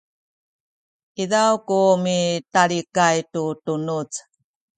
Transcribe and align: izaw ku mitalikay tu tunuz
izaw 1.23 1.53
ku 1.67 1.79
mitalikay 2.03 3.17
tu 3.31 3.43
tunuz 3.63 4.11